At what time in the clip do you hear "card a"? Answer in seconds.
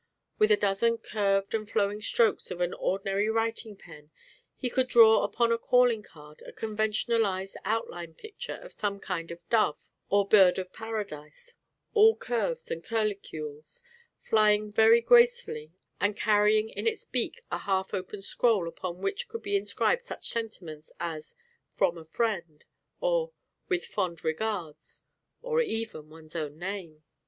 6.01-6.51